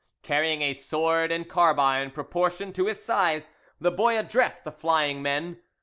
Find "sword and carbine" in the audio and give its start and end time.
0.73-2.09